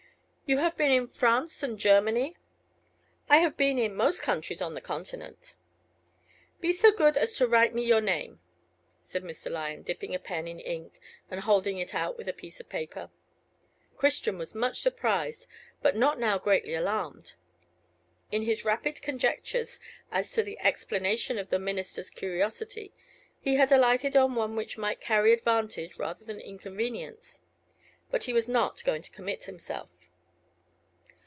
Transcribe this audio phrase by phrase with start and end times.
[0.47, 2.35] "You have been in France and in Germany?"
[3.29, 5.55] "I have been in most countries on the continent."
[6.59, 8.41] "Be so good as to write me your name,"
[8.99, 9.49] said Mr.
[9.49, 13.09] Lyon, dipping a pen in ink, and holding it out with a piece of paper.
[13.95, 15.47] Christian was much surprised,
[15.81, 17.35] but not now greatly alarmed.
[18.29, 19.79] In his rapid conjectures
[20.11, 22.91] as to the explanation of the minister's curiosity,
[23.39, 27.39] he had alighted on one which might carry advantage rather than inconvenience.
[28.09, 29.89] But he was not going to commit himself.